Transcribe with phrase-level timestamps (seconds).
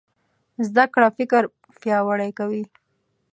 [0.67, 1.41] زده کړه فکر
[1.81, 2.63] پیاوړی کوي.